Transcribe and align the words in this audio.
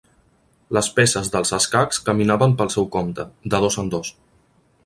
Les 0.77 0.87
peces 0.99 1.29
dels 1.35 1.53
escacs 1.59 2.01
caminaven 2.09 2.57
pel 2.63 2.75
seu 2.77 2.91
compte, 2.99 3.29
de 3.55 3.65
dos 3.67 3.81
en 3.85 3.97
dos! 3.97 4.15